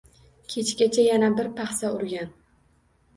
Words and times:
Kechgacha 0.53 1.03
yana 1.07 1.29
bir 1.39 1.49
paxsa 1.59 1.91
urgan. 1.99 2.33